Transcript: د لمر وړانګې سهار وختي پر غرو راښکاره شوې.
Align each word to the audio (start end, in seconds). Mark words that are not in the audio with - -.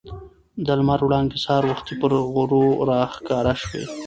د 0.65 0.67
لمر 0.79 0.99
وړانګې 1.05 1.37
سهار 1.45 1.63
وختي 1.71 1.93
پر 2.01 2.11
غرو 2.33 2.65
راښکاره 2.89 3.53
شوې. 3.61 3.83